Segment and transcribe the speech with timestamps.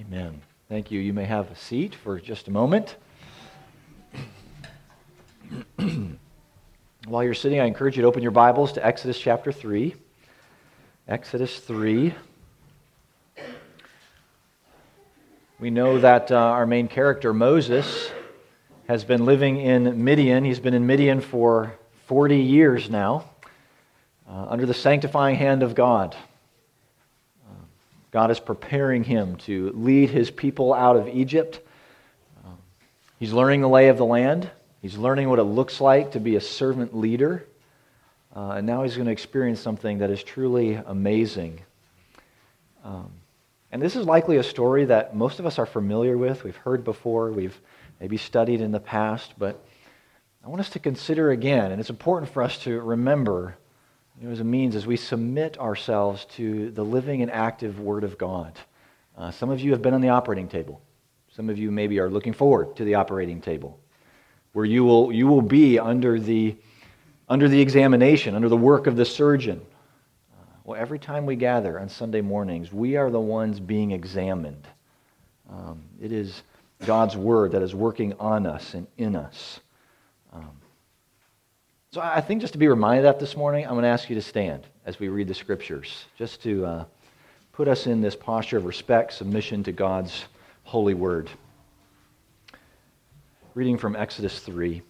[0.00, 0.40] Amen.
[0.70, 0.98] Thank you.
[0.98, 2.96] You may have a seat for just a moment.
[7.06, 9.94] While you're sitting, I encourage you to open your Bibles to Exodus chapter 3.
[11.06, 12.14] Exodus 3.
[15.58, 18.10] We know that uh, our main character, Moses,
[18.88, 20.44] has been living in Midian.
[20.44, 21.74] He's been in Midian for
[22.06, 23.26] 40 years now,
[24.26, 26.16] uh, under the sanctifying hand of God.
[28.10, 31.60] God is preparing him to lead his people out of Egypt.
[33.20, 34.50] He's learning the lay of the land.
[34.80, 37.46] He's learning what it looks like to be a servant leader.
[38.34, 41.60] Uh, and now he's going to experience something that is truly amazing.
[42.82, 43.10] Um,
[43.70, 46.44] and this is likely a story that most of us are familiar with.
[46.44, 47.60] We've heard before, we've
[48.00, 49.62] maybe studied in the past, but
[50.42, 53.58] I want us to consider again, and it's important for us to remember
[54.18, 58.04] you know, as a means as we submit ourselves to the living and active Word
[58.04, 58.58] of God.
[59.16, 60.80] Uh, some of you have been on the operating table.
[61.30, 63.78] Some of you maybe are looking forward to the operating table,
[64.52, 66.56] where you will, you will be under the,
[67.28, 69.60] under the examination, under the work of the surgeon.
[70.32, 74.66] Uh, well, every time we gather on Sunday mornings, we are the ones being examined.
[75.48, 76.42] Um, it is
[76.84, 79.60] God's Word that is working on us and in us.
[80.32, 80.59] Um,
[81.92, 84.08] so I think just to be reminded of that this morning, I'm going to ask
[84.08, 86.84] you to stand as we read the scriptures, just to uh,
[87.52, 90.24] put us in this posture of respect, submission to God's
[90.62, 91.28] holy word.
[93.54, 94.82] Reading from Exodus 3.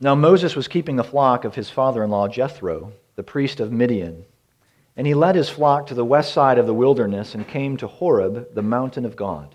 [0.00, 3.72] Now Moses was keeping the flock of his father in law Jethro, the priest of
[3.72, 4.26] Midian.
[4.98, 7.86] And he led his flock to the west side of the wilderness and came to
[7.86, 9.54] Horeb, the mountain of God.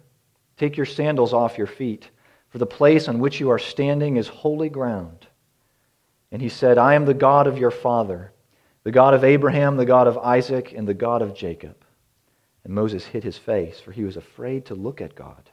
[0.61, 2.07] Take your sandals off your feet,
[2.49, 5.25] for the place on which you are standing is holy ground.
[6.31, 8.31] And he said, I am the God of your father,
[8.83, 11.83] the God of Abraham, the God of Isaac, and the God of Jacob.
[12.63, 15.49] And Moses hid his face, for he was afraid to look at God.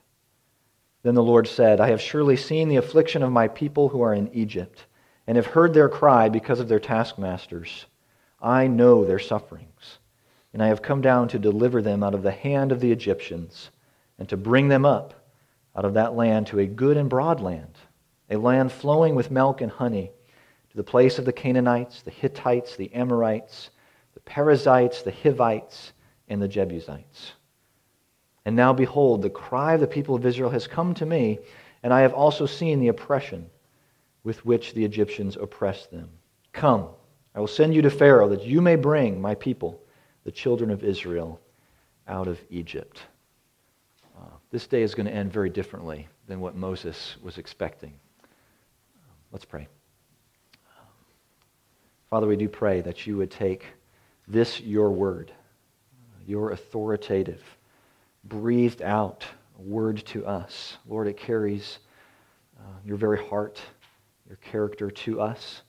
[1.03, 4.13] Then the Lord said, I have surely seen the affliction of my people who are
[4.13, 4.85] in Egypt,
[5.27, 7.87] and have heard their cry because of their taskmasters.
[8.43, 10.01] I know their sufferings,
[10.53, 13.71] and I have come down to deliver them out of the hand of the Egyptians
[14.19, 15.15] and to bring them up
[15.77, 17.79] out of that land to a good and broad land,
[18.31, 20.11] a land flowing with milk and honey,
[20.71, 23.71] to the place of the Canaanites, the Hittites, the Amorites,
[24.15, 25.93] the Perizzites, the Hivites,
[26.29, 27.33] and the Jebusites.
[28.45, 31.39] And now, behold, the cry of the people of Israel has come to me,
[31.83, 33.51] and I have also seen the oppression
[34.25, 36.11] with which the Egyptians oppressed them.
[36.53, 36.89] Come,
[37.35, 39.81] I will send you to Pharaoh, that you may bring my people,
[40.25, 41.41] the children of Israel,
[42.09, 43.03] out of Egypt
[44.51, 47.93] this day is going to end very differently than what Moses was expecting.
[49.31, 49.69] Let's pray.
[52.09, 53.67] Father, we do pray that you would take
[54.27, 55.33] this, your word,
[56.27, 57.43] your authoritative,
[58.25, 59.27] breathed out
[59.59, 60.79] word to us.
[60.87, 61.81] Lord, it carries
[62.59, 63.61] uh, your very heart,
[64.27, 65.63] your character to us.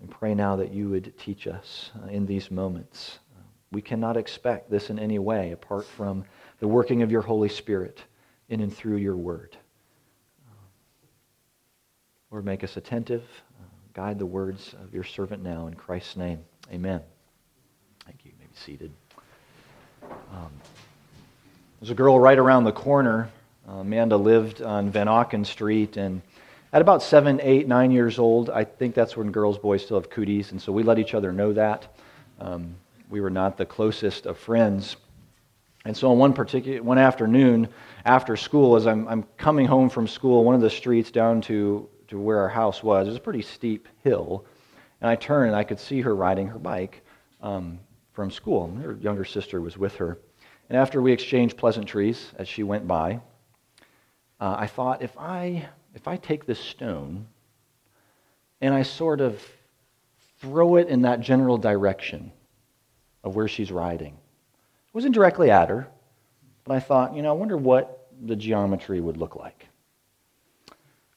[0.00, 3.18] And pray now that you would teach us uh, in these moments.
[3.36, 6.24] Uh, we cannot expect this in any way apart from
[6.58, 8.02] the working of your Holy Spirit
[8.48, 9.56] in and through your word.
[12.30, 13.22] Lord, make us attentive.
[13.60, 16.40] Uh, guide the words of your servant now in Christ's name.
[16.72, 17.00] Amen.
[18.04, 18.32] Thank you.
[18.32, 18.90] you may be seated.
[20.02, 20.50] Um,
[21.80, 23.30] there's a girl right around the corner.
[23.68, 26.22] Uh, Amanda lived on Van Auken Street, and
[26.72, 30.10] at about seven, eight, nine years old, I think that's when girls, boys still have
[30.10, 31.96] cooties, and so we let each other know that.
[32.40, 32.74] Um,
[33.10, 34.96] we were not the closest of friends.
[35.84, 37.68] And so on one particular one afternoon
[38.04, 41.88] after school, as I'm, I'm coming home from school, one of the streets down to,
[42.08, 44.46] to where our house was, it was a pretty steep hill.
[45.00, 47.02] And I turned and I could see her riding her bike
[47.42, 47.78] um,
[48.12, 48.74] from school.
[48.76, 50.18] Her younger sister was with her.
[50.70, 53.20] And after we exchanged pleasantries as she went by,
[54.40, 57.26] uh, I thought if I, if I take this stone
[58.62, 59.42] and I sort of
[60.40, 62.32] throw it in that general direction
[63.22, 64.16] of where she's riding,
[64.94, 65.86] wasn't directly at her,
[66.64, 69.66] but I thought, you know, I wonder what the geometry would look like.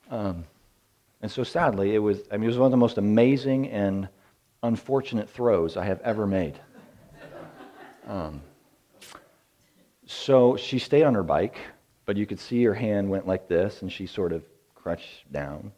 [0.10, 0.46] Um,
[1.22, 4.10] and so sadly, it was, I mean, it was one of the most amazing and
[4.64, 6.60] unfortunate throws I have ever made.
[8.08, 8.42] Um,
[10.06, 11.58] so she stayed on her bike,
[12.06, 14.44] but you could see her hand went like this, and she sort of
[14.76, 15.72] crouched down.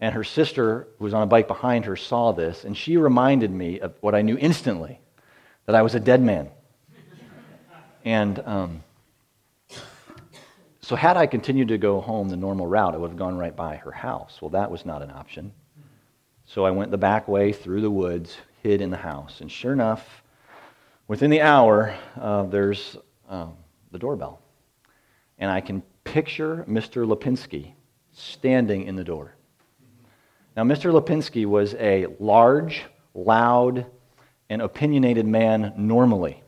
[0.00, 3.50] And her sister, who was on a bike behind her, saw this, and she reminded
[3.50, 5.00] me of what I knew instantly
[5.66, 6.48] that I was a dead man.
[8.08, 8.82] And um,
[10.80, 13.54] so, had I continued to go home the normal route, I would have gone right
[13.54, 14.38] by her house.
[14.40, 15.52] Well, that was not an option.
[16.46, 19.42] So, I went the back way through the woods, hid in the house.
[19.42, 20.22] And sure enough,
[21.06, 22.96] within the hour, uh, there's
[23.28, 23.58] um,
[23.90, 24.40] the doorbell.
[25.36, 27.06] And I can picture Mr.
[27.06, 27.72] Lipinski
[28.14, 29.34] standing in the door.
[30.56, 30.98] Now, Mr.
[30.98, 33.84] Lipinski was a large, loud,
[34.48, 36.42] and opinionated man normally.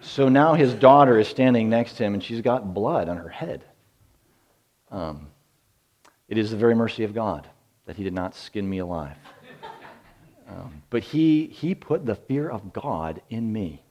[0.00, 3.28] So now his daughter is standing next to him and she's got blood on her
[3.28, 3.64] head.
[4.90, 5.28] Um,
[6.28, 7.48] it is the very mercy of God
[7.86, 9.16] that he did not skin me alive.
[10.48, 13.82] Um, but he, he put the fear of God in me.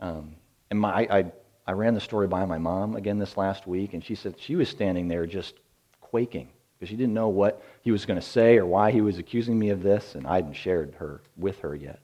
[0.00, 0.34] Um,
[0.70, 1.32] and my, I,
[1.66, 4.56] I ran the story by my mom again this last week, and she said she
[4.56, 5.54] was standing there just
[6.00, 9.18] quaking because she didn't know what he was going to say or why he was
[9.18, 12.00] accusing me of this, and I hadn't shared her with her yet.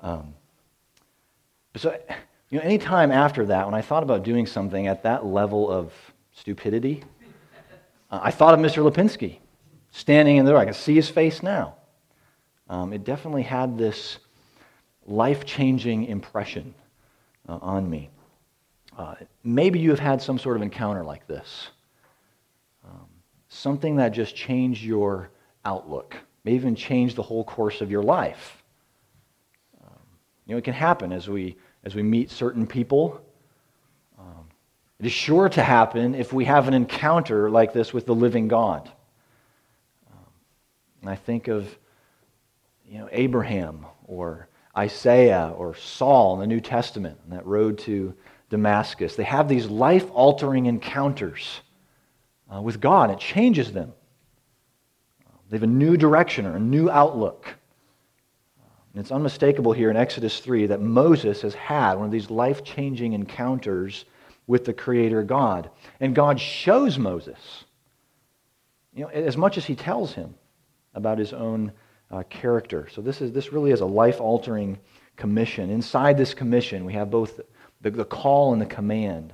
[0.00, 0.34] Um,
[1.76, 1.96] so
[2.50, 5.70] you know, any time after that, when I thought about doing something at that level
[5.70, 5.92] of
[6.32, 7.04] stupidity,
[8.10, 8.88] uh, I thought of Mr.
[8.88, 9.38] Lipinski
[9.90, 10.56] standing in there.
[10.56, 11.74] I can see his face now.
[12.68, 14.18] Um, it definitely had this
[15.06, 16.74] life changing impression
[17.48, 18.10] uh, on me.
[18.96, 21.68] Uh, maybe you have had some sort of encounter like this.
[22.84, 23.06] Um,
[23.48, 25.30] something that just changed your
[25.64, 28.57] outlook, may even change the whole course of your life.
[30.48, 33.20] You know, it can happen as we as we meet certain people.
[34.18, 34.48] Um,
[34.98, 38.48] it is sure to happen if we have an encounter like this with the living
[38.48, 38.90] God.
[40.10, 40.24] Um,
[41.02, 41.78] and I think of
[42.88, 48.14] you know, Abraham or Isaiah or Saul in the New Testament on that road to
[48.48, 49.16] Damascus.
[49.16, 51.60] They have these life altering encounters
[52.52, 53.10] uh, with God.
[53.10, 53.92] It changes them.
[55.50, 57.57] They have a new direction or a new outlook.
[58.98, 62.64] And it's unmistakable here in Exodus 3 that Moses has had one of these life
[62.64, 64.06] changing encounters
[64.48, 65.70] with the Creator God.
[66.00, 67.38] And God shows Moses,
[68.92, 70.34] you know, as much as he tells him
[70.94, 71.70] about his own
[72.10, 72.88] uh, character.
[72.92, 74.76] So this, is, this really is a life altering
[75.14, 75.70] commission.
[75.70, 77.38] Inside this commission, we have both
[77.80, 79.32] the, the call and the command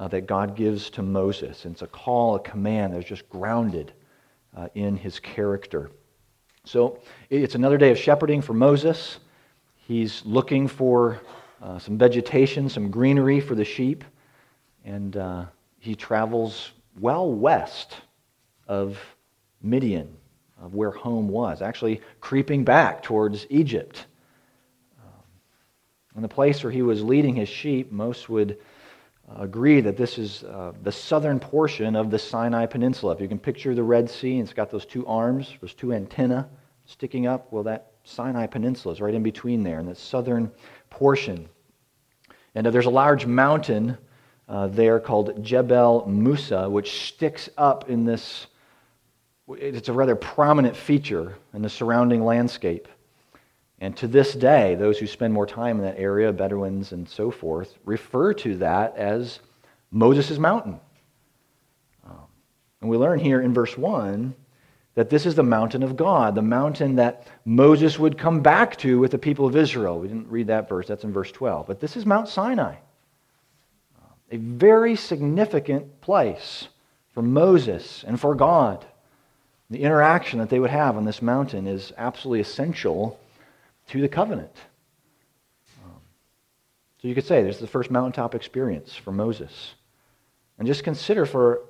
[0.00, 1.64] uh, that God gives to Moses.
[1.64, 3.92] And it's a call, a command that's just grounded
[4.56, 5.92] uh, in his character.
[6.66, 6.98] So
[7.30, 9.20] it's another day of shepherding for Moses.
[9.76, 11.20] He's looking for
[11.62, 14.02] uh, some vegetation, some greenery for the sheep,
[14.84, 15.44] and uh,
[15.78, 17.98] he travels well west
[18.66, 18.98] of
[19.62, 20.16] Midian,
[20.60, 24.06] of where home was, actually creeping back towards Egypt.
[25.00, 25.22] Um,
[26.16, 28.58] in the place where he was leading his sheep, most would
[29.34, 33.12] agree that this is uh, the southern portion of the Sinai Peninsula.
[33.12, 35.92] If you can picture the Red Sea, and it's got those two arms, those two
[35.92, 36.44] antennae
[36.86, 37.52] sticking up.
[37.52, 40.50] Well, that Sinai Peninsula is right in between there, in the southern
[40.90, 41.48] portion.
[42.54, 43.98] And uh, there's a large mountain
[44.48, 48.46] uh, there called Jebel Musa, which sticks up in this.
[49.48, 52.88] It's a rather prominent feature in the surrounding landscape.
[53.80, 57.30] And to this day, those who spend more time in that area, Bedouins and so
[57.30, 59.40] forth, refer to that as
[59.90, 60.80] Moses' mountain.
[62.06, 62.26] Um,
[62.80, 64.34] and we learn here in verse 1
[64.94, 68.98] that this is the mountain of God, the mountain that Moses would come back to
[68.98, 70.00] with the people of Israel.
[70.00, 71.66] We didn't read that verse, that's in verse 12.
[71.66, 72.76] But this is Mount Sinai,
[74.30, 76.68] a very significant place
[77.12, 78.86] for Moses and for God.
[79.68, 83.20] The interaction that they would have on this mountain is absolutely essential
[83.88, 84.52] to the covenant.
[85.84, 86.00] Um,
[87.00, 89.74] so you could say this is the first mountaintop experience for Moses.
[90.58, 91.62] And just consider for,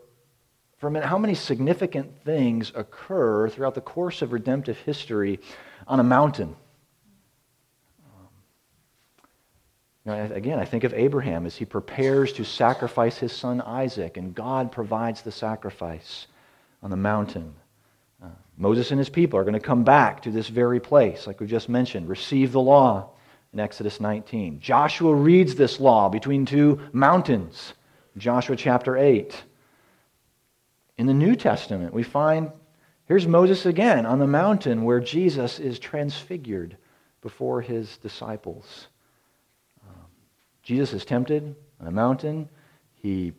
[0.78, 5.40] for a minute how many significant things occur throughout the course of redemptive history
[5.86, 6.56] on a mountain.
[10.06, 14.34] Um, again, I think of Abraham as he prepares to sacrifice his son Isaac, and
[14.34, 16.28] God provides the sacrifice
[16.82, 17.54] on the mountain.
[18.58, 21.46] Moses and his people are going to come back to this very place, like we
[21.46, 23.10] just mentioned, receive the law
[23.52, 24.60] in Exodus 19.
[24.60, 27.74] Joshua reads this law between two mountains,
[28.16, 29.44] Joshua chapter 8.
[30.96, 32.50] In the New Testament, we find
[33.04, 36.78] here's Moses again on the mountain where Jesus is transfigured
[37.20, 38.88] before his disciples.
[40.62, 42.48] Jesus is tempted on a mountain.
[42.94, 43.32] He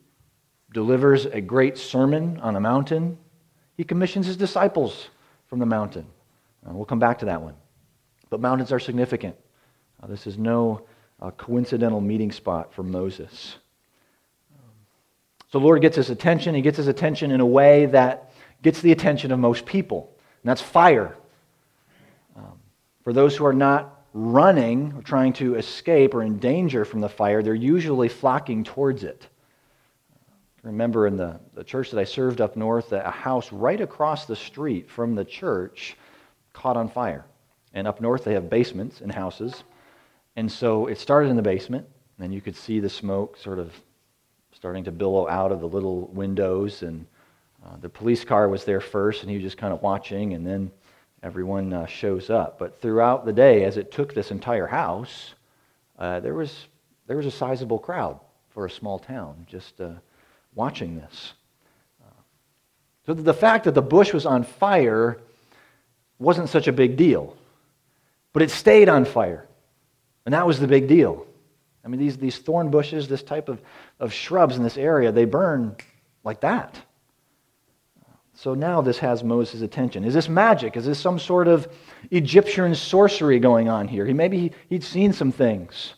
[0.74, 3.18] delivers a great sermon on a mountain.
[3.78, 5.08] He commissions his disciples
[5.48, 6.06] from the mountain.
[6.68, 7.54] Uh, we'll come back to that one.
[8.30, 9.36] But mountains are significant.
[10.02, 10.82] Uh, this is no
[11.22, 13.56] a coincidental meeting spot for Moses.
[15.52, 16.54] So the Lord gets his attention.
[16.54, 18.32] He gets his attention in a way that
[18.62, 20.12] gets the attention of most people,
[20.44, 21.16] and that's fire.
[22.36, 22.60] Um,
[23.04, 27.10] for those who are not running or trying to escape or in danger from the
[27.10, 29.28] fire, they're usually flocking towards it.
[30.64, 34.36] Remember in the, the church that I served up north, a house right across the
[34.36, 35.96] street from the church
[36.54, 37.26] caught on fire.
[37.74, 39.64] And up north, they have basements in houses.
[40.36, 41.88] And so it started in the basement,
[42.20, 43.72] and you could see the smoke sort of
[44.52, 46.82] starting to billow out of the little windows.
[46.82, 47.06] And
[47.66, 50.46] uh, the police car was there first, and he was just kind of watching, and
[50.46, 50.72] then
[51.22, 52.58] everyone uh, shows up.
[52.58, 55.36] But throughout the day, as it took this entire house,
[56.00, 56.68] uh, there, was,
[57.06, 59.92] there was a sizable crowd for a small town just uh,
[60.58, 61.34] watching this.
[63.06, 65.18] So the fact that the bush was on fire
[66.20, 67.38] wasn't such a big deal,
[68.34, 69.48] but it stayed on fire.
[70.26, 71.26] And that was the big deal.
[71.86, 73.62] I mean, these, these thorn bushes, this type of,
[74.02, 75.78] of shrubs in this area, they burn
[76.26, 76.76] like that.
[78.34, 80.04] So now this has Moses' attention.
[80.04, 80.76] Is this magic?
[80.76, 81.68] Is this some sort of
[82.12, 84.06] Egyptian sorcery going on here?
[84.06, 85.94] He, maybe he'd seen some things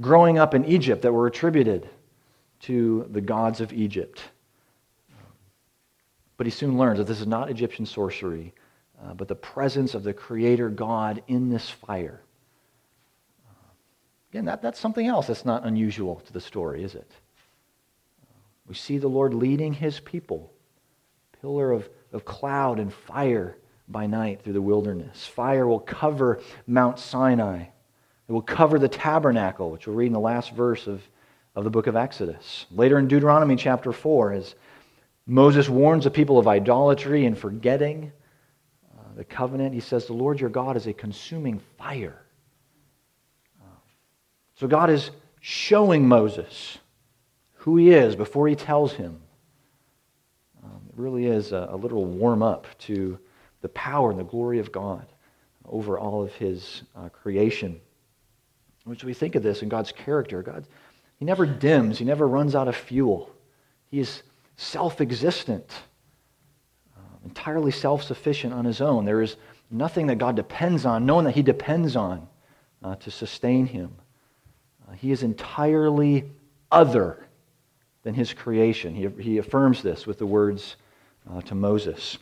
[0.00, 1.88] growing up in Egypt that were attributed
[2.60, 4.22] to the gods of Egypt.
[6.36, 8.54] But he soon learns that this is not Egyptian sorcery,
[9.02, 12.22] uh, but the presence of the Creator God in this fire.
[14.30, 17.10] Again, that, that's something else that's not unusual to the story, is it?
[18.66, 20.52] We see the Lord leading his people,
[21.40, 23.56] pillar of, of cloud and fire
[23.88, 25.26] by night through the wilderness.
[25.26, 27.62] Fire will cover Mount Sinai.
[28.28, 31.02] It will cover the tabernacle, which we'll read in the last verse of,
[31.54, 32.66] of the book of Exodus.
[32.70, 34.54] Later in Deuteronomy chapter 4, as
[35.26, 38.12] Moses warns the people of idolatry and forgetting
[38.96, 42.22] uh, the covenant, he says, The Lord your God is a consuming fire.
[44.60, 46.76] So God is showing Moses
[47.54, 49.18] who he is before he tells him.
[50.62, 53.18] Um, it really is a, a little warm up to
[53.62, 55.06] the power and the glory of God
[55.64, 57.80] over all of his uh, creation.
[58.84, 60.42] Which we think of this in God's character.
[60.42, 60.66] God,
[61.20, 63.30] he never dims, he never runs out of fuel.
[63.90, 64.22] He is
[64.56, 65.70] self existent,
[66.96, 69.04] uh, entirely self sufficient on his own.
[69.04, 69.36] There is
[69.70, 72.26] nothing that God depends on, no one that he depends on
[72.82, 73.94] uh, to sustain him.
[74.88, 76.24] Uh, he is entirely
[76.72, 77.26] other
[78.02, 78.94] than his creation.
[78.94, 80.76] He, he affirms this with the words
[81.30, 82.16] uh, to Moses.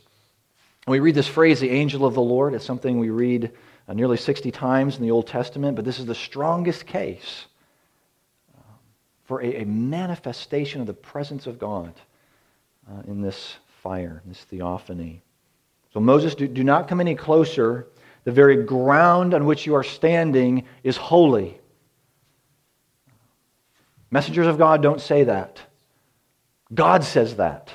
[0.87, 2.53] we read this phrase, the angel of the Lord.
[2.53, 3.49] It's something we read
[3.87, 7.45] uh, nearly 60 times in the Old Testament, but this is the strongest case
[9.29, 11.93] for a, a, manifestation of the presence of God
[12.89, 15.21] uh, in this fire, this theophany.
[15.93, 17.85] So, Moses, do, do not come any closer.
[18.23, 21.61] The very ground on which you are standing is holy.
[24.09, 25.61] Messengers of God don't say that.
[26.73, 27.71] God says that.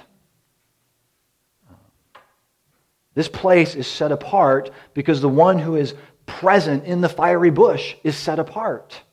[3.14, 5.94] This place is set apart because the one who is
[6.26, 9.03] present in the fiery bush is set apart.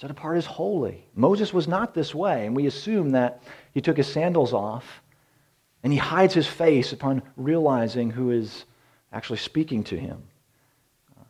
[0.00, 1.04] Set apart as holy.
[1.14, 3.42] Moses was not this way, and we assume that
[3.74, 5.02] he took his sandals off
[5.82, 8.64] and he hides his face upon realizing who is
[9.12, 10.22] actually speaking to him.
[11.18, 11.24] So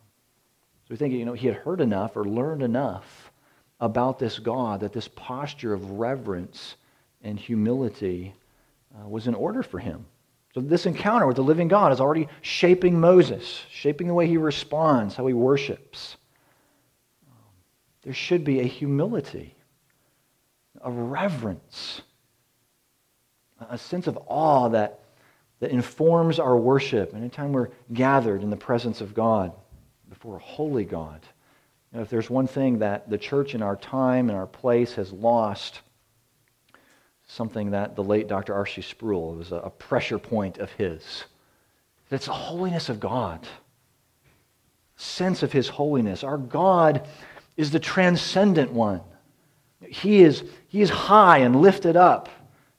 [0.91, 3.33] we think, you know, he had heard enough or learned enough
[3.81, 6.77] about this God, that this posture of reverence
[7.23, 8.35] and humility
[8.95, 10.07] uh, was in order for him.
[10.55, 14.37] So, this encounter with the living God is already shaping Moses, shaping the way he
[14.37, 16.17] responds, how he worships.
[18.03, 19.55] There should be a humility,
[20.83, 22.03] a reverence,
[23.69, 25.01] a sense of awe that,
[25.61, 29.53] that informs our worship And anytime we're gathered in the presence of God,
[30.11, 31.21] before a holy God.
[31.93, 34.93] You know, if there's one thing that the church in our time and our place
[34.95, 35.81] has lost,
[37.27, 38.53] something that the late Dr.
[38.55, 38.83] R.C.
[38.83, 41.25] Sproul was a pressure point of his.
[42.11, 43.47] It's the holiness of God,
[44.97, 46.25] sense of his holiness.
[46.25, 47.07] Our God
[47.61, 49.03] is the transcendent one.
[49.87, 52.31] He is, he is high and lifted up,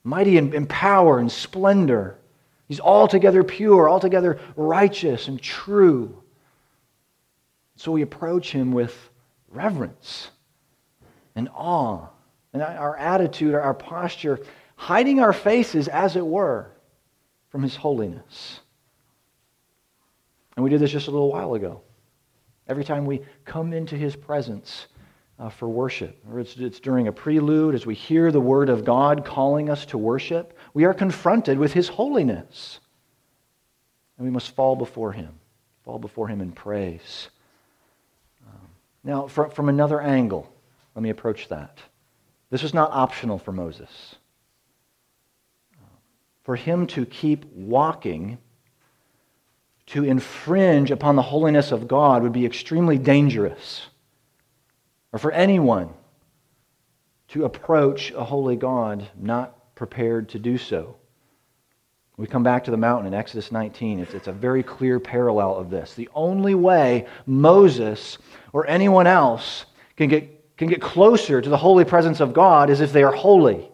[0.02, 2.18] mighty in, in power and splendor.
[2.66, 6.20] He's altogether pure, altogether righteous and true.
[7.76, 8.96] So we approach him with
[9.50, 10.30] reverence
[11.36, 12.08] and awe.
[12.52, 14.40] And our attitude, our posture,
[14.74, 16.72] hiding our faces, as it were,
[17.50, 18.60] from his holiness.
[20.56, 21.82] And we did this just a little while ago.
[22.68, 24.86] Every time we come into his presence
[25.38, 28.84] uh, for worship, or it's, it's during a prelude, as we hear the word of
[28.84, 32.80] God calling us to worship, we are confronted with his holiness.
[34.16, 35.34] And we must fall before him,
[35.84, 37.28] fall before him in praise.
[39.04, 40.52] Now, from, from another angle,
[40.94, 41.78] let me approach that.
[42.50, 44.16] This was not optional for Moses.
[46.42, 48.38] For him to keep walking,
[49.86, 53.86] to infringe upon the holiness of God, would be extremely dangerous.
[55.12, 55.90] Or for anyone
[57.28, 60.96] to approach a holy God not prepared to do so.
[62.16, 64.00] We come back to the mountain in Exodus 19.
[64.00, 65.94] It's, it's a very clear parallel of this.
[65.94, 68.18] The only way Moses
[68.52, 69.64] or anyone else
[69.96, 73.12] can get, can get closer to the holy presence of God is if they are
[73.12, 73.68] holy.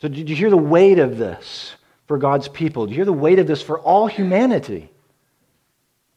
[0.00, 1.75] So, did you hear the weight of this
[2.06, 2.86] for God's people?
[2.86, 4.90] Do you hear the weight of this for all humanity?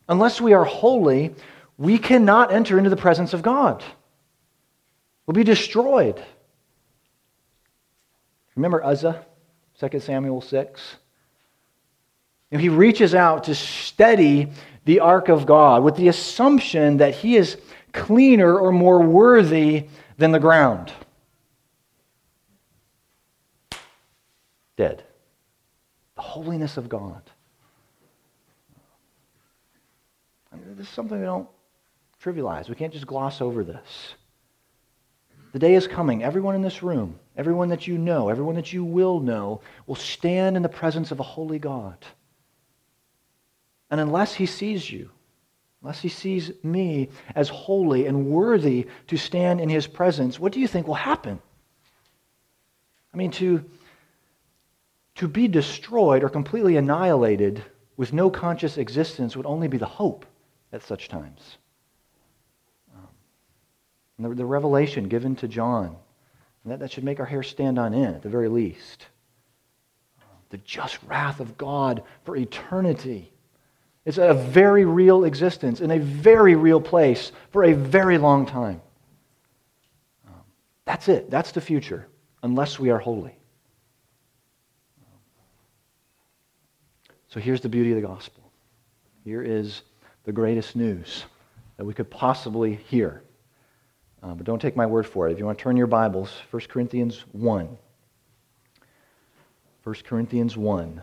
[0.08, 1.36] Unless we are holy,
[1.77, 3.84] we cannot enter into the presence of God.
[5.25, 6.24] We'll be destroyed.
[8.55, 9.25] Remember Uzzah,
[9.79, 10.96] 2 Samuel 6?
[12.51, 14.50] And he reaches out to steady
[14.86, 17.58] the ark of God with the assumption that he is
[17.93, 19.86] cleaner or more worthy
[20.17, 20.91] than the ground.
[24.77, 25.03] Dead.
[26.20, 27.22] The holiness of God.
[30.76, 31.48] This is something we don't
[32.22, 32.68] trivialize.
[32.68, 34.16] We can't just gloss over this.
[35.54, 36.22] The day is coming.
[36.22, 40.58] Everyone in this room, everyone that you know, everyone that you will know, will stand
[40.58, 42.06] in the presence of a holy God.
[43.90, 45.10] And unless he sees you,
[45.82, 50.60] unless he sees me as holy and worthy to stand in his presence, what do
[50.60, 51.40] you think will happen?
[53.14, 53.64] I mean, to,
[55.20, 57.62] to be destroyed or completely annihilated
[57.98, 60.26] with no conscious existence would only be the hope
[60.72, 61.58] at such times.
[62.96, 63.08] Um,
[64.18, 65.98] and the, the revelation given to John,
[66.64, 69.08] that, that should make our hair stand on end at the very least.
[70.52, 73.30] The just wrath of God for eternity.
[74.06, 78.82] It's a very real existence in a very real place for a very long time.
[80.26, 80.44] Um,
[80.86, 81.30] that's it.
[81.30, 82.08] That's the future,
[82.41, 83.38] unless we are holy.
[87.30, 88.44] So here's the beauty of the gospel.
[89.24, 89.84] Here is
[90.24, 91.26] the greatest news
[91.78, 93.22] that we could possibly hear.
[94.22, 95.32] Uh, but don't take my word for it.
[95.32, 97.78] If you want to turn your Bibles, 1 Corinthians 1.
[99.84, 101.02] 1 Corinthians 1.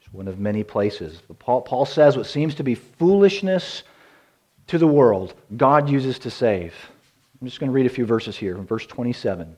[0.00, 1.20] It's one of many places.
[1.38, 3.82] Paul, Paul says what seems to be foolishness
[4.68, 6.74] to the world, God uses to save.
[7.40, 9.56] I'm just going to read a few verses here from verse 27.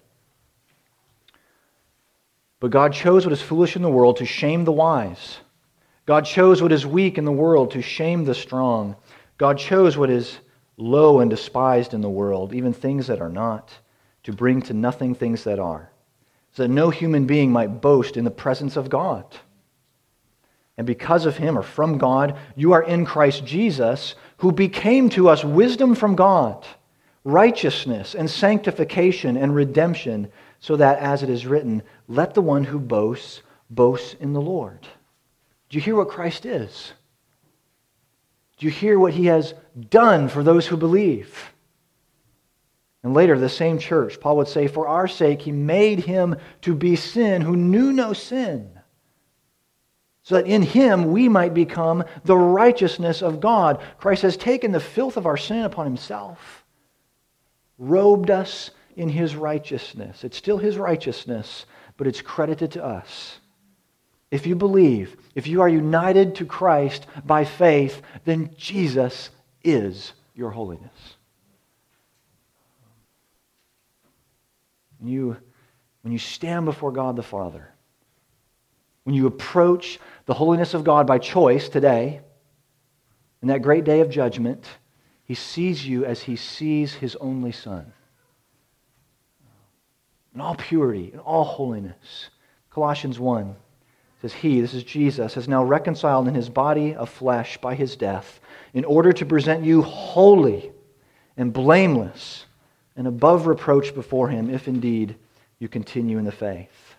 [2.65, 5.37] But God chose what is foolish in the world to shame the wise.
[6.07, 8.97] God chose what is weak in the world to shame the strong.
[9.37, 10.39] God chose what is
[10.79, 13.71] low and despised in the world, even things that are not,
[14.23, 15.91] to bring to nothing things that are,
[16.53, 19.27] so that no human being might boast in the presence of God.
[20.79, 25.29] And because of him or from God, you are in Christ Jesus, who became to
[25.29, 26.67] us wisdom from God,
[27.25, 30.33] righteousness and sanctification and redemption,
[30.65, 34.81] so that, as it is written, let the one who boasts boast in the Lord.
[35.69, 36.95] Do you hear what Christ is?
[38.57, 39.53] Do you hear what he has
[39.91, 41.53] done for those who believe?
[43.03, 46.75] And later, the same church, Paul would say, For our sake, he made him to
[46.75, 48.71] be sin who knew no sin,
[50.23, 53.83] so that in him we might become the righteousness of God.
[53.99, 56.65] Christ has taken the filth of our sin upon himself,
[57.77, 60.25] robed us in his righteousness.
[60.25, 63.39] It's still his righteousness, but it's credited to us.
[64.31, 69.31] If you believe, if you are united to Christ by faith, then Jesus
[69.63, 71.17] is your holiness.
[74.99, 75.37] When you,
[76.03, 77.69] when you stand before God the Father,
[79.05, 82.21] when you approach the holiness of God by choice today,
[83.43, 84.67] in that great day of judgment,
[85.25, 87.93] he sees you as he sees his only Son.
[90.35, 92.31] In all purity, in all holiness.
[92.71, 93.55] Colossians 1
[94.21, 97.95] says, He, this is Jesus, has now reconciled in his body of flesh by his
[97.95, 98.41] death,
[98.73, 100.73] in order to present you holy
[101.37, 102.47] and blameless
[102.97, 105.17] and above reproach before him, if indeed
[105.59, 106.95] you continue in the faith.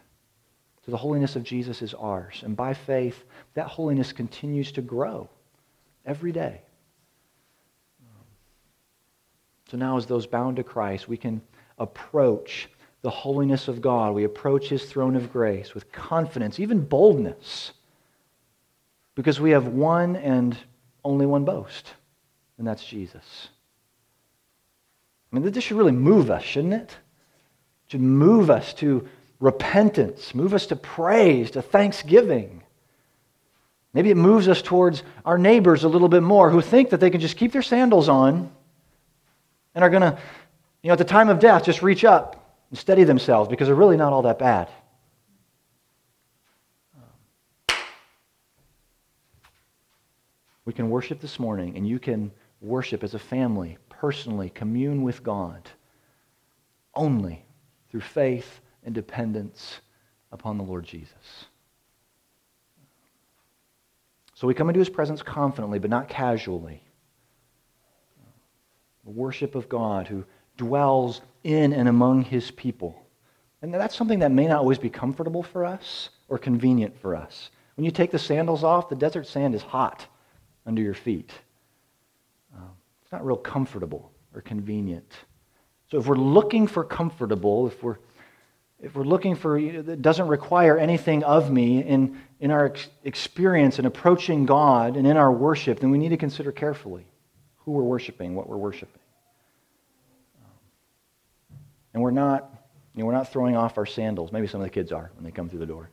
[0.85, 2.41] So the holiness of Jesus is ours.
[2.45, 3.23] And by faith,
[3.55, 5.29] that holiness continues to grow
[6.05, 6.61] every day.
[9.69, 11.41] So now, as those bound to Christ, we can
[11.79, 12.69] approach
[13.05, 17.71] the holiness of God, we approach his throne of grace with confidence, even boldness,
[19.13, 20.57] because we have one and
[21.03, 21.93] only one boast,
[22.57, 23.49] and that's Jesus.
[25.31, 26.97] I mean, this should really move us, shouldn't it?
[27.85, 29.07] It should move us to
[29.39, 32.63] repentance, move us to praise, to thanksgiving.
[33.93, 37.11] Maybe it moves us towards our neighbors a little bit more who think that they
[37.11, 38.49] can just keep their sandals on
[39.75, 40.17] and are going to,
[40.81, 43.75] you know, at the time of death, just reach up and steady themselves because they're
[43.75, 44.69] really not all that bad.
[50.65, 55.21] We can worship this morning, and you can worship as a family, personally, commune with
[55.21, 55.69] God
[56.95, 57.45] only
[57.89, 59.79] through faith and dependence
[60.31, 61.45] upon the Lord Jesus.
[64.33, 66.81] So we come into his presence confidently, but not casually.
[69.05, 70.25] The worship of God who
[70.57, 73.01] dwells in and among his people.
[73.61, 77.51] And that's something that may not always be comfortable for us or convenient for us.
[77.75, 80.05] When you take the sandals off, the desert sand is hot
[80.65, 81.31] under your feet.
[82.55, 82.71] Um,
[83.03, 85.11] it's not real comfortable or convenient.
[85.91, 87.97] So if we're looking for comfortable, if we're
[88.81, 93.79] if we're looking for it doesn't require anything of me in, in our ex- experience
[93.79, 97.05] in approaching God and in our worship, then we need to consider carefully
[97.59, 99.01] who we're worshiping, what we're worshiping.
[101.95, 102.53] And we're not,
[102.93, 104.33] you know, we're not throwing off our sandals.
[104.33, 105.89] Maybe some of the kids are when they come through the door.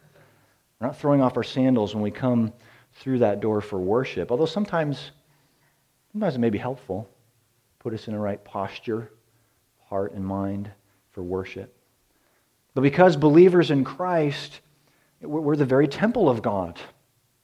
[0.80, 2.52] We're not throwing off our sandals when we come
[2.94, 5.12] through that door for worship, although sometimes,
[6.10, 7.08] sometimes it may be helpful.
[7.78, 9.12] Put us in the right posture,
[9.88, 10.72] heart and mind
[11.12, 11.72] for worship.
[12.74, 14.60] But because believers in Christ,
[15.20, 16.80] we're the very temple of God.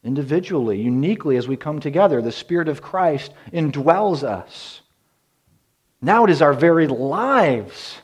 [0.03, 4.81] Individually, uniquely, as we come together, the Spirit of Christ indwells us.
[6.03, 7.99] Now it is our very lives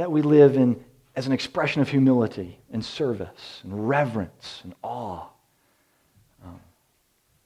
[0.00, 0.82] that we live in
[1.14, 5.26] as an expression of humility and service and reverence and awe.
[6.42, 6.58] Um,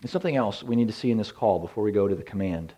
[0.00, 2.22] and something else we need to see in this call before we go to the
[2.22, 2.72] command.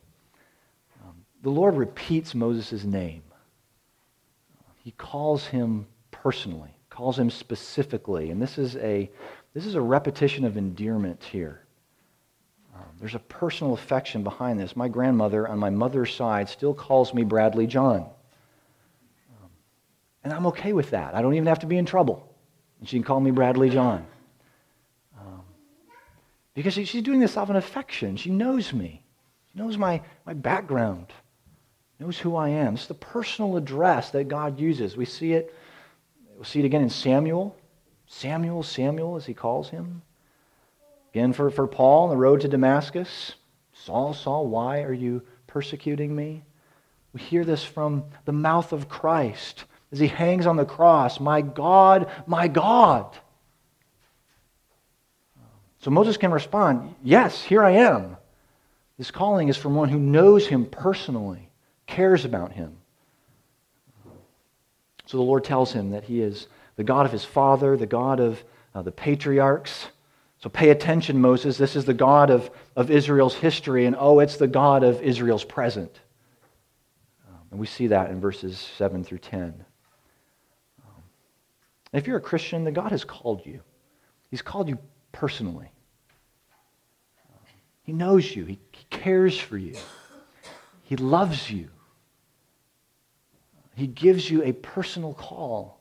[1.04, 3.22] Um, the Lord repeats Moses' name
[4.82, 8.30] he calls him personally, calls him specifically.
[8.30, 9.10] And this is a,
[9.52, 11.60] this is a repetition of endearment here.
[12.74, 14.74] Um, there's a personal affection behind this.
[14.74, 18.06] My grandmother on my mother's side still calls me Bradley John.
[20.26, 21.14] And I'm okay with that.
[21.14, 22.28] I don't even have to be in trouble.
[22.80, 24.04] And she can call me Bradley John.
[25.16, 25.42] Um,
[26.52, 28.16] because she, she's doing this out of an affection.
[28.16, 29.04] She knows me,
[29.52, 31.12] she knows my, my background
[32.00, 32.74] knows who I am.
[32.74, 34.96] It's the personal address that God uses.
[34.96, 35.54] We see it,
[36.34, 37.56] we'll see it again in Samuel.
[38.08, 40.02] Samuel, Samuel, as he calls him.
[41.14, 43.36] Again, for, for Paul on the road to Damascus
[43.72, 46.42] Saul, Saul, why are you persecuting me?
[47.12, 51.40] We hear this from the mouth of Christ as he hangs on the cross My
[51.40, 53.16] God, my God.
[55.80, 58.16] So Moses can respond, Yes, here I am.
[58.98, 61.50] This calling is from one who knows him personally
[61.87, 62.76] cares about him.
[65.06, 68.20] So the Lord tells him that he is the God of his father, the God
[68.20, 68.42] of
[68.74, 69.88] uh, the patriarchs.
[70.38, 71.56] So pay attention, Moses.
[71.56, 75.44] This is the God of, of Israel's history, and oh, it's the God of Israel's
[75.44, 76.00] present.
[77.28, 79.65] Um, and we see that in verses 7 through 10.
[81.96, 83.61] Um, if you're a Christian, then God has called you.
[84.30, 84.78] He's called you
[85.12, 85.70] personally.
[87.85, 89.76] He knows you, he, he cares for you,
[90.82, 91.68] He loves you.
[93.74, 95.80] He gives you a personal call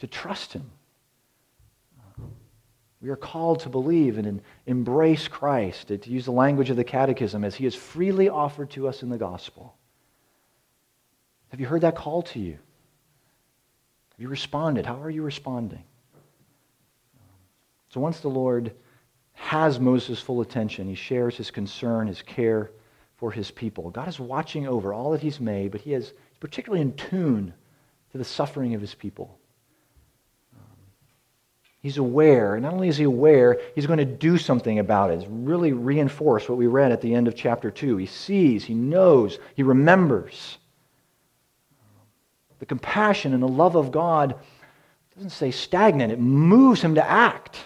[0.00, 0.70] to trust Him.
[3.00, 7.44] We are called to believe and embrace Christ, to use the language of the Catechism,
[7.44, 9.74] as He is freely offered to us in the gospel.
[11.48, 12.58] Have you heard that call to you?
[14.22, 14.86] You responded?
[14.86, 15.82] How are you responding?
[17.88, 18.72] So once the Lord
[19.32, 22.70] has Moses' full attention, he shares his concern, his care
[23.16, 23.90] for his people.
[23.90, 27.52] God is watching over all that he's made, but he is particularly in tune
[28.12, 29.40] to the suffering of his people.
[31.80, 35.14] He's aware, not only is he aware, he's going to do something about it.
[35.14, 37.96] It's really reinforce what we read at the end of chapter 2.
[37.96, 40.58] He sees, he knows, he remembers.
[42.62, 44.36] The compassion and the love of God
[45.16, 47.56] doesn't say stagnant, it moves him to act.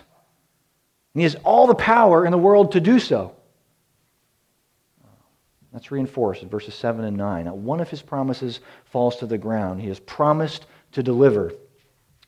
[1.12, 3.37] And he has all the power in the world to do so.
[5.70, 7.44] That's reinforced in verses 7 and 9.
[7.44, 9.82] Now, one of his promises falls to the ground.
[9.82, 11.52] He has promised to deliver.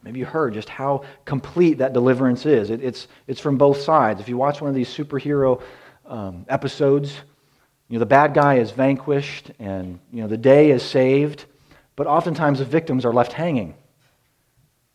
[0.03, 2.69] Maybe you heard just how complete that deliverance is.
[2.69, 4.21] It, it's, it's from both sides.
[4.21, 5.63] If you watch one of these superhero
[6.05, 7.15] um, episodes,
[7.89, 11.47] you know, the bad guy is vanquished and you know, the day is saved,
[11.99, 13.75] but oftentimes the victims are left hanging.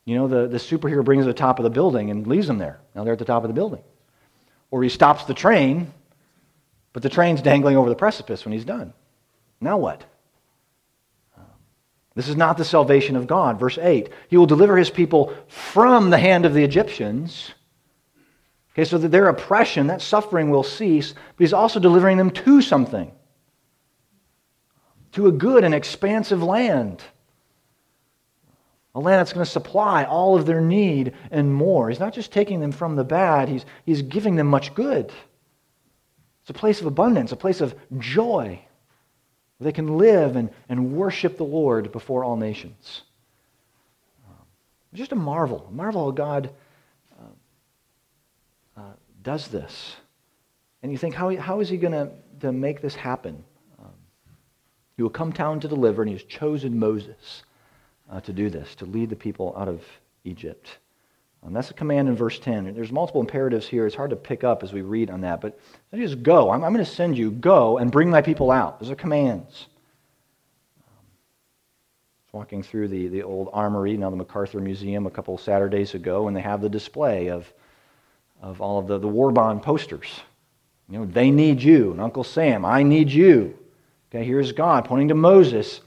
[0.06, 2.58] You know, the, the superhero brings to the top of the building and leaves them
[2.58, 2.80] there.
[2.96, 3.84] Now they're at the top of the building.
[4.72, 5.92] Or he stops the train
[6.94, 8.94] but the train's dangling over the precipice when he's done.
[9.60, 10.04] Now what?
[11.36, 11.44] Um,
[12.14, 13.60] this is not the salvation of God.
[13.60, 17.52] Verse 8 He will deliver his people from the hand of the Egyptians
[18.74, 22.62] Okay, so that their oppression, that suffering will cease, but he's also delivering them to
[22.62, 23.12] something,
[25.14, 27.02] to a good and expansive land.
[28.96, 31.90] A land that's going to supply all of their need and more.
[31.90, 35.12] He's not just taking them from the bad, he's, he's giving them much good.
[36.42, 38.60] It's a place of abundance, a place of joy,
[39.58, 43.04] where they can live and, and worship the Lord before all nations.
[44.94, 46.52] Just a marvel, a marvel how God
[47.18, 49.96] uh, uh, does this.
[50.84, 51.94] And you think, how, how is he going
[52.42, 53.44] to make this happen?
[54.96, 57.44] He will come down to deliver, and he has chosen Moses
[58.10, 59.82] uh, to do this, to lead the people out of
[60.24, 60.78] Egypt.
[61.46, 62.74] Um, that's a command in verse 10.
[62.74, 63.86] There's multiple imperatives here.
[63.86, 65.60] It's hard to pick up as we read on that, but
[65.92, 66.52] he just go.
[66.52, 68.80] I'm, I'm going to send you, go and bring my people out.
[68.80, 69.68] Those are commands.
[70.88, 71.06] Um,
[72.32, 76.38] walking through the, the old armory, now the MacArthur Museum, a couple Saturdays ago, and
[76.38, 77.52] they have the display of,
[78.42, 80.22] of all of the, the war bond posters.
[80.88, 81.92] You know, they need you.
[81.92, 83.58] And Uncle Sam, I need you.
[84.14, 85.82] Okay, here's God pointing to Moses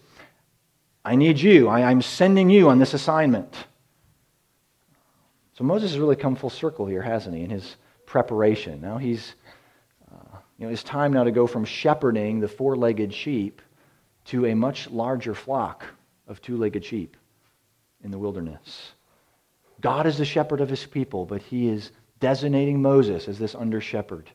[1.04, 1.68] I need you.
[1.68, 3.54] I, am sending you on this assignment.
[5.52, 8.80] So Moses has really come full circle here, hasn't he, in his preparation.
[8.80, 9.36] Now he's,
[10.10, 13.62] uh, you know, it's time now to go from shepherding the four legged sheep
[14.24, 15.84] to a much larger flock
[16.26, 17.16] of two legged sheep
[18.02, 18.90] in the wilderness.
[19.80, 23.80] God is the shepherd of his people, but he is designating Moses as this under
[23.80, 24.28] shepherd.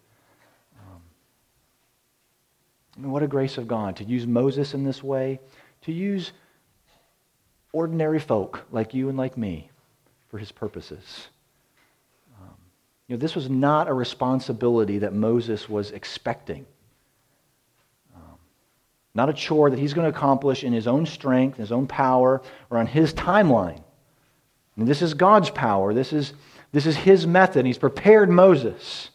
[2.97, 5.39] Mean, what a grace of God to use Moses in this way,
[5.81, 6.31] to use
[7.73, 9.69] ordinary folk like you and like me
[10.29, 11.27] for his purposes.
[12.41, 12.55] Um,
[13.07, 16.65] you know, this was not a responsibility that Moses was expecting.
[18.15, 18.37] Um,
[19.13, 22.41] not a chore that he's going to accomplish in his own strength, his own power,
[22.69, 23.81] or on his timeline.
[24.77, 25.93] This is God's power.
[25.93, 26.33] This is,
[26.71, 27.65] this is his method.
[27.65, 29.09] He's prepared Moses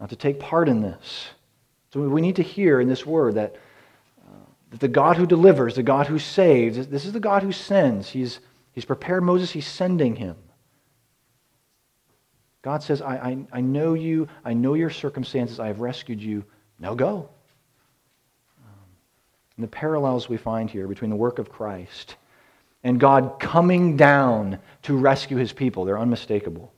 [0.00, 1.28] not to take part in this.
[1.96, 3.56] So we need to hear in this word that
[4.70, 8.10] that the God who delivers, the God who saves, this is the God who sends.
[8.10, 8.40] He's,
[8.72, 10.36] he's prepared Moses, he's sending him.
[12.60, 16.44] God says, I, I, I know you, I know your circumstances, I have rescued you.
[16.78, 17.30] Now go.
[18.62, 18.88] Um,
[19.56, 22.16] and the parallels we find here between the work of Christ
[22.84, 26.74] and God coming down to rescue his people, they're unmistakable.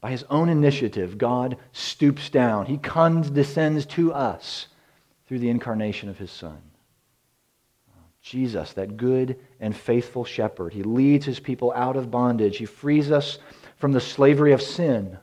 [0.00, 2.66] By his own initiative, God stoops down.
[2.66, 4.66] He condescends to us
[5.26, 6.60] through the incarnation of his Son.
[8.22, 10.72] Jesus, that good and faithful shepherd.
[10.72, 12.58] He leads his people out of bondage.
[12.58, 13.38] He frees us
[13.76, 15.18] from the slavery of sin,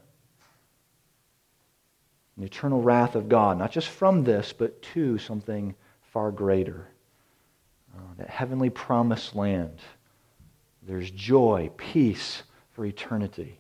[2.38, 6.88] the eternal wrath of God, not just from this, but to something far greater.
[7.96, 9.80] Uh, that heavenly promised land.
[10.84, 13.60] There's joy, peace for eternity.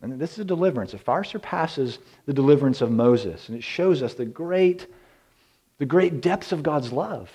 [0.00, 0.94] And this is a deliverance.
[0.94, 3.48] It far surpasses the deliverance of Moses.
[3.48, 4.86] And it shows us the great,
[5.78, 7.30] the great depths of God's love.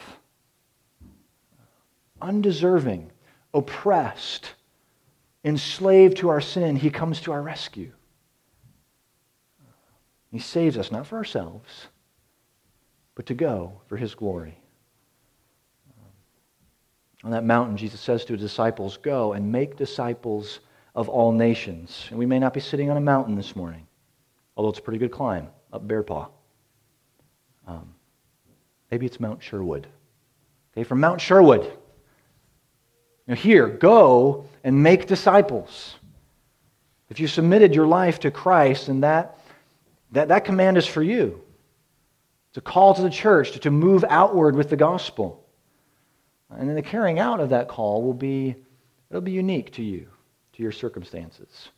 [2.21, 3.11] Undeserving,
[3.53, 4.53] oppressed,
[5.43, 7.91] enslaved to our sin, he comes to our rescue.
[10.31, 11.87] He saves us not for ourselves,
[13.13, 14.57] but to go for his glory.
[17.23, 20.59] On that mountain, Jesus says to his disciples, Go and make disciples
[20.95, 22.07] of all nations.
[22.09, 23.87] And we may not be sitting on a mountain this morning,
[24.55, 26.27] although it's a pretty good climb up Bear Paw.
[27.67, 27.93] Um,
[28.91, 29.87] maybe it's Mount Sherwood.
[30.73, 31.71] Okay, from Mount Sherwood.
[33.27, 35.95] Now, here, go and make disciples.
[37.09, 39.39] If you submitted your life to Christ, and that,
[40.11, 41.41] that, that command is for you.
[42.49, 45.47] It's a call to the church to, to move outward with the gospel.
[46.51, 48.55] And then the carrying out of that call will be,
[49.09, 50.07] it'll be unique to you
[50.53, 51.69] to your circumstances.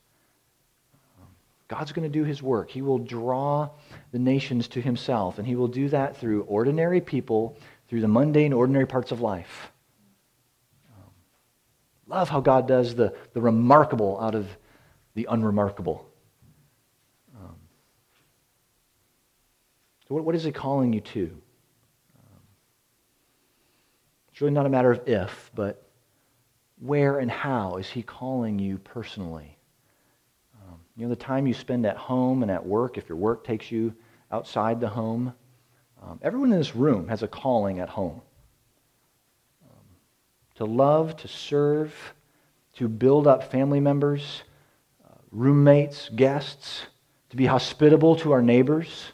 [1.67, 2.69] God's going to do his work.
[2.69, 3.69] He will draw
[4.11, 7.57] the nations to himself, and he will do that through ordinary people,
[7.87, 9.71] through the mundane, ordinary parts of life.
[12.07, 14.47] Love how God does the, the remarkable out of
[15.15, 16.07] the unremarkable.
[17.35, 17.55] Um,
[20.07, 21.41] so, what, what is he calling you to?
[22.19, 22.39] Um,
[24.31, 25.84] it's really not a matter of if, but
[26.79, 29.57] where and how is He calling you personally?
[30.63, 33.43] Um, you know, the time you spend at home and at work, if your work
[33.43, 33.93] takes you
[34.31, 35.33] outside the home,
[36.01, 38.21] um, everyone in this room has a calling at home.
[39.63, 39.77] Um,
[40.55, 41.93] to love, to serve,
[42.73, 44.43] to build up family members,
[45.03, 46.85] uh, roommates, guests,
[47.29, 49.11] to be hospitable to our neighbors.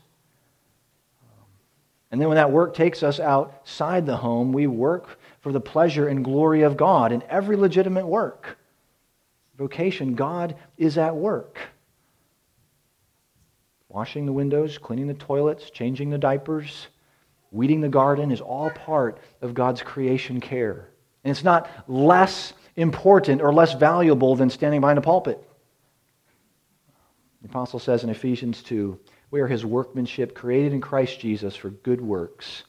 [1.24, 1.46] Um,
[2.12, 6.08] and then when that work takes us outside the home, we work for the pleasure
[6.08, 8.58] and glory of God in every legitimate work.
[9.58, 11.60] vocation, God is at work.
[13.90, 16.88] Washing the windows, cleaning the toilets, changing the diapers,
[17.52, 20.90] weeding the garden is all part of God's creation care.
[21.24, 25.44] And it's not less important or less valuable than standing behind a pulpit.
[27.42, 29.00] The apostle says in Ephesians 2
[29.32, 32.64] We are his workmanship, created in Christ Jesus for good works,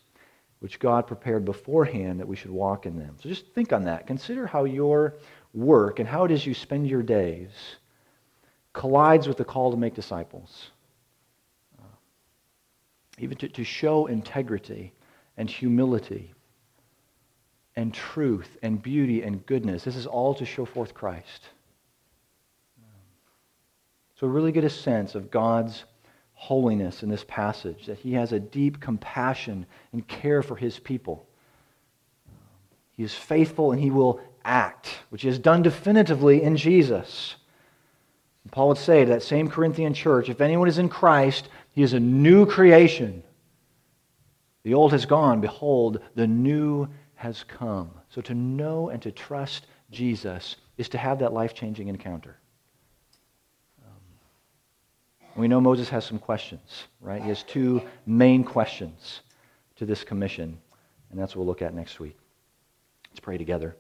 [0.63, 3.17] which God prepared beforehand that we should walk in them.
[3.21, 4.07] So just think on that.
[4.07, 5.15] Consider how your
[5.53, 7.51] work and how it is you spend your days
[8.73, 10.71] collides with the call to make disciples
[11.81, 11.97] uh,
[13.19, 14.93] even to, to show integrity
[15.37, 16.33] and humility
[17.75, 19.83] and truth and beauty and goodness.
[19.83, 21.49] This is all to show forth Christ.
[24.21, 25.83] So, really get a sense of God's
[26.43, 31.25] holiness in this passage, that He has a deep compassion and care for His people.
[32.91, 37.37] He is faithful and He will act, which He has done definitively in Jesus.
[38.51, 41.93] Paul would say to that same Corinthian church if anyone is in Christ, he is
[41.93, 43.23] a new creation.
[44.65, 45.41] The old has gone.
[45.41, 47.93] Behold, the new has come.
[48.11, 52.37] So to know and to trust Jesus is to have that life changing encounter.
[55.35, 57.23] We know Moses has some questions, right?
[57.23, 59.21] He has two main questions
[59.77, 60.59] to this commission,
[61.11, 62.19] and that's what we'll look at next week.
[63.11, 63.77] Let's pray together.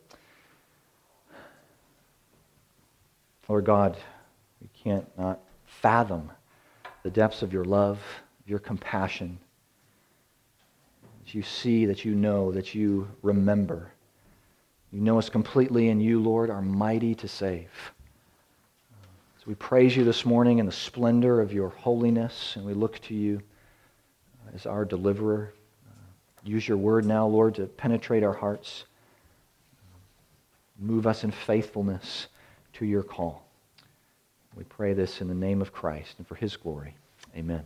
[3.48, 3.98] Lord God,
[4.62, 6.32] we can't not fathom
[7.02, 7.98] the depths of your love,
[8.46, 9.38] your compassion.
[11.22, 13.90] That you see, that you know, that you remember.
[14.90, 17.70] You know us completely, and you, Lord, are mighty to save.
[19.42, 23.00] So we praise you this morning in the splendor of your holiness, and we look
[23.00, 23.42] to you
[24.46, 25.52] uh, as our deliverer.
[25.84, 25.94] Uh,
[26.44, 28.84] use your word now, Lord, to penetrate our hearts.
[30.78, 32.28] Move us in faithfulness
[32.74, 33.44] to your call.
[34.54, 36.94] We pray this in the name of Christ and for his glory.
[37.36, 37.64] Amen.